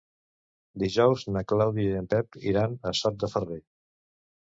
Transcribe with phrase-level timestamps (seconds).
[0.83, 3.63] Dijous na Clàudia i en Pep iran a Sot de Ferrer.